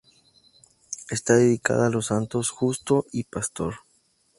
Está 1.11 1.35
dedicada 1.35 1.85
a 1.85 1.89
los 1.91 2.07
santos 2.07 2.49
Justo 2.49 3.05
y 3.11 3.25
Pastor. 3.25 3.75